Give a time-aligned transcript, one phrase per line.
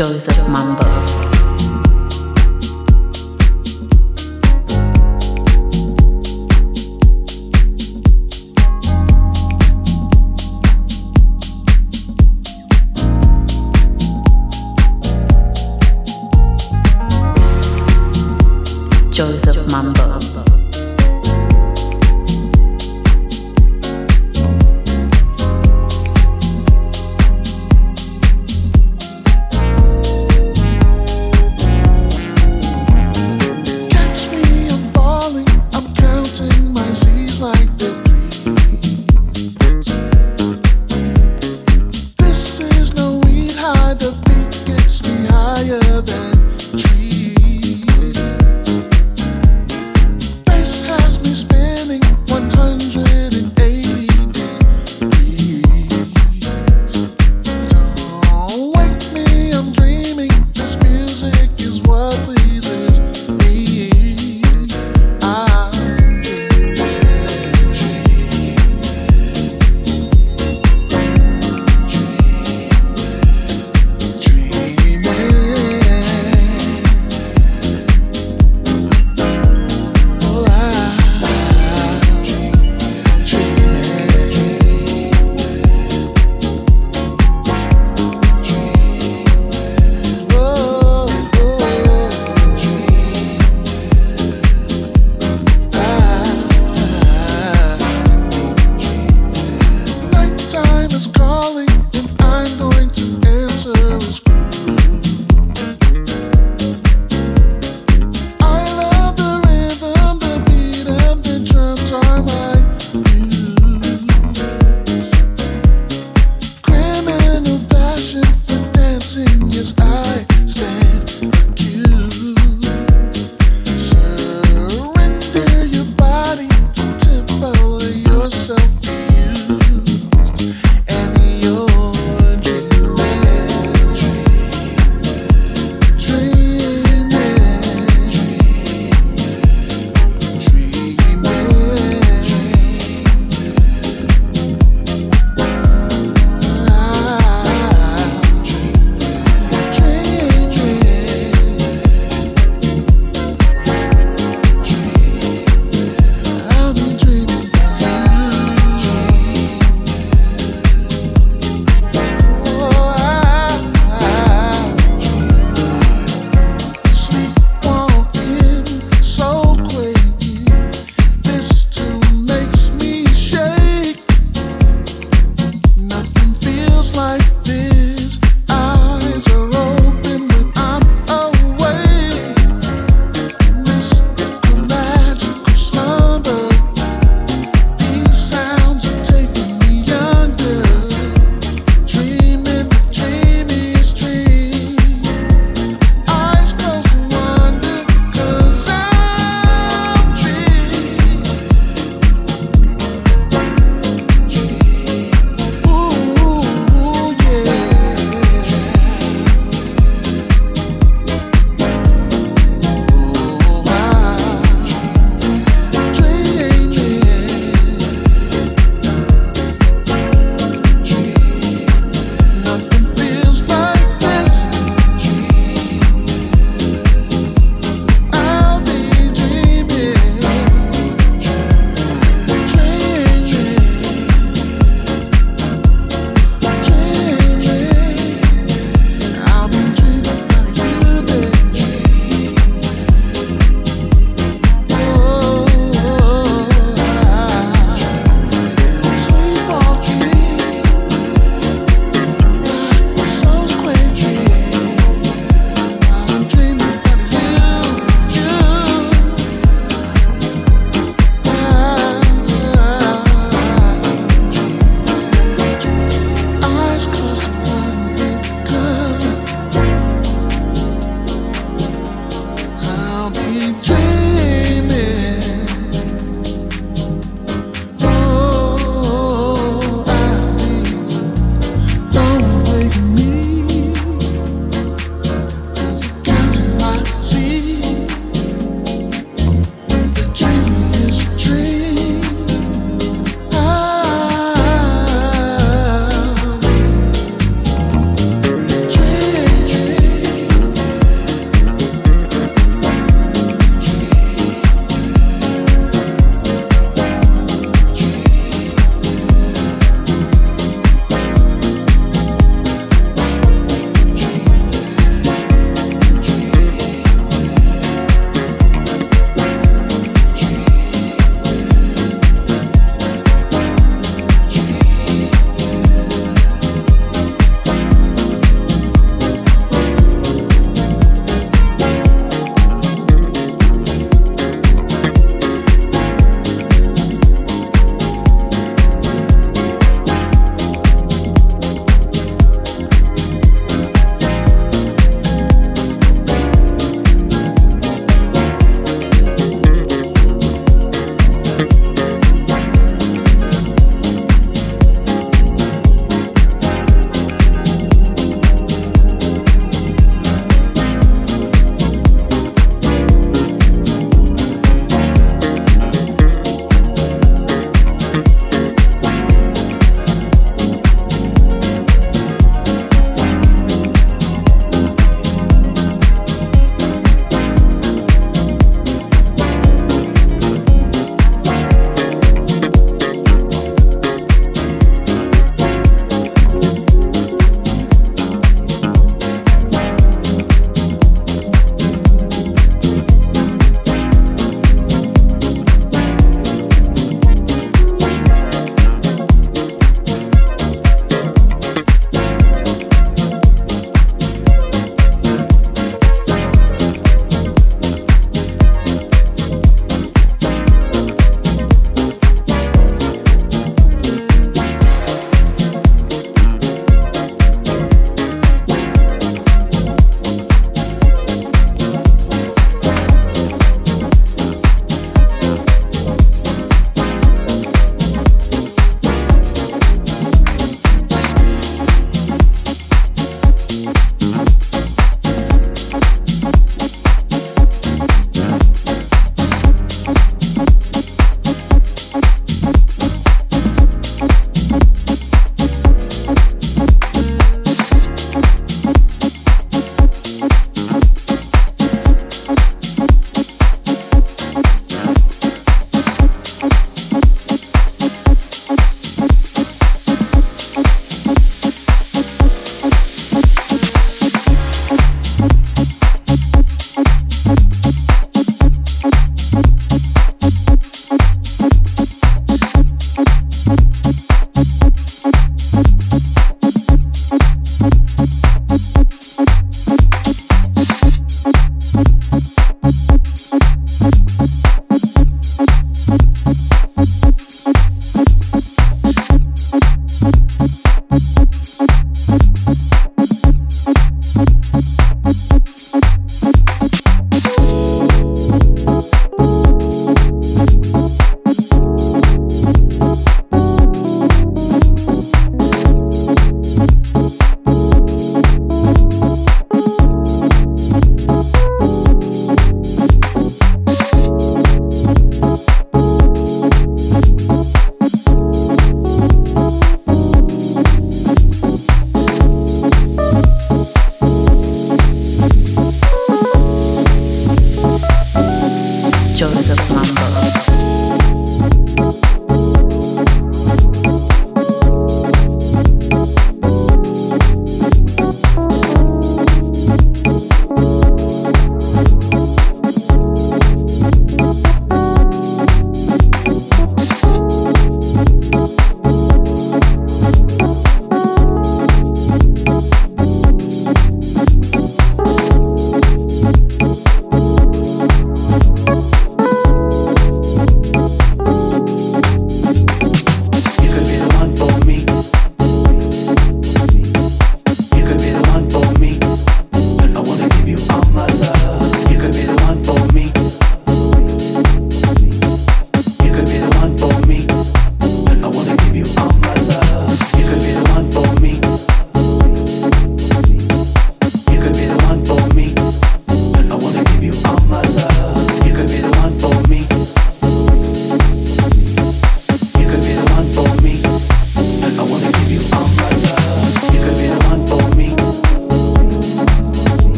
[0.00, 1.29] Of Mambo.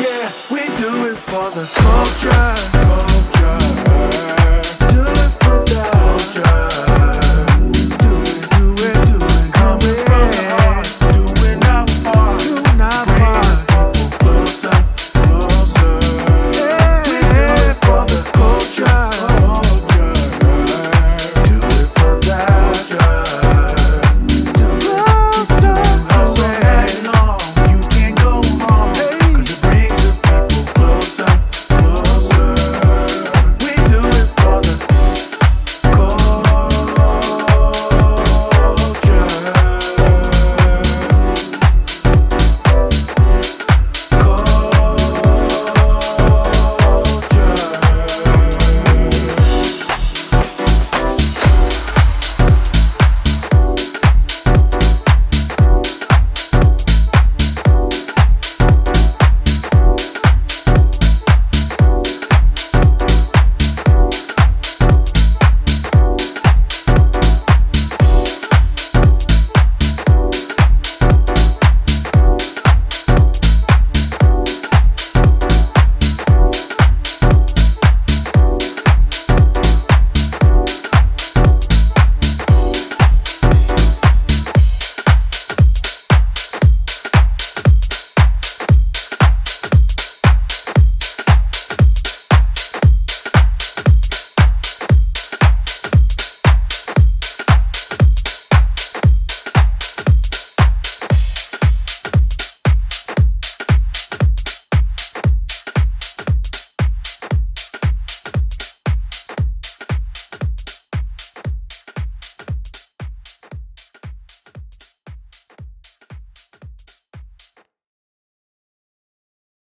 [0.00, 2.57] Yeah, we do it for the culture.